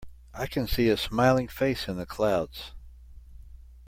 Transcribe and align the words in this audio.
I 0.33 0.47
can 0.47 0.65
see 0.65 0.89
a 0.89 0.97
smiling 0.97 1.47
face 1.47 1.87
in 1.87 1.97
the 1.97 2.07
clouds. 2.07 2.71